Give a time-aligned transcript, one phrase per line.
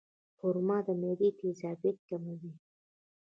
[0.37, 2.53] خرما د معدې تیزابیت کموي.